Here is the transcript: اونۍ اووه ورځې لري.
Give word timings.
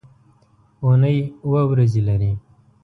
اونۍ 0.83 1.17
اووه 1.45 1.63
ورځې 1.71 2.01
لري. 2.07 2.31